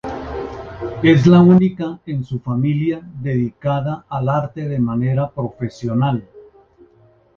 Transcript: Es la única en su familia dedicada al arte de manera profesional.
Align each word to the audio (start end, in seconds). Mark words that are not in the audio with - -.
Es 1.03 1.27
la 1.27 1.41
única 1.41 1.99
en 2.07 2.23
su 2.23 2.39
familia 2.39 3.03
dedicada 3.21 4.03
al 4.09 4.29
arte 4.29 4.67
de 4.67 4.79
manera 4.79 5.29
profesional. 5.29 6.27